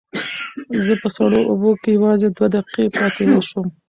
زه 0.85 0.93
په 1.01 1.07
سړو 1.15 1.39
اوبو 1.51 1.71
کې 1.81 1.89
یوازې 1.97 2.27
دوه 2.35 2.47
دقیقې 2.55 2.85
پاتې 2.97 3.23
شوم. 3.47 3.67